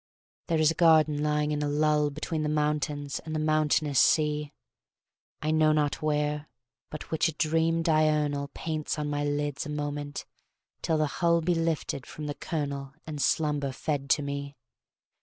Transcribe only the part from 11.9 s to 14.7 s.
from the kernel And Slumber fed to me.